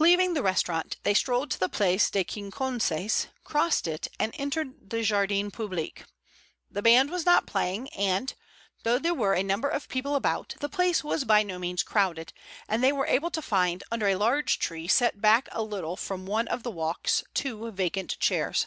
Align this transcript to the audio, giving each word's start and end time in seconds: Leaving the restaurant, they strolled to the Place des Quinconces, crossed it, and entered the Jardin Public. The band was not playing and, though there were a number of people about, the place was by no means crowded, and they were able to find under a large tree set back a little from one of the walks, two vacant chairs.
Leaving 0.00 0.34
the 0.34 0.42
restaurant, 0.42 0.96
they 1.04 1.14
strolled 1.14 1.48
to 1.48 1.60
the 1.60 1.68
Place 1.68 2.10
des 2.10 2.24
Quinconces, 2.24 3.28
crossed 3.44 3.86
it, 3.86 4.08
and 4.18 4.34
entered 4.36 4.90
the 4.90 5.04
Jardin 5.04 5.52
Public. 5.52 6.06
The 6.68 6.82
band 6.82 7.08
was 7.08 7.24
not 7.24 7.46
playing 7.46 7.88
and, 7.90 8.34
though 8.82 8.98
there 8.98 9.14
were 9.14 9.34
a 9.34 9.44
number 9.44 9.68
of 9.68 9.88
people 9.88 10.16
about, 10.16 10.56
the 10.58 10.68
place 10.68 11.04
was 11.04 11.22
by 11.22 11.44
no 11.44 11.60
means 11.60 11.84
crowded, 11.84 12.32
and 12.68 12.82
they 12.82 12.90
were 12.90 13.06
able 13.06 13.30
to 13.30 13.40
find 13.40 13.84
under 13.92 14.08
a 14.08 14.16
large 14.16 14.58
tree 14.58 14.88
set 14.88 15.20
back 15.20 15.48
a 15.52 15.62
little 15.62 15.96
from 15.96 16.26
one 16.26 16.48
of 16.48 16.64
the 16.64 16.72
walks, 16.72 17.22
two 17.32 17.70
vacant 17.70 18.18
chairs. 18.18 18.66